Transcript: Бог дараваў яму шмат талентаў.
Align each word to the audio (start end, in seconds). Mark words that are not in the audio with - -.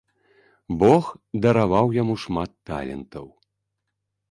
Бог 0.83 1.05
дараваў 1.43 1.93
яму 2.01 2.15
шмат 2.23 2.51
талентаў. 2.73 3.31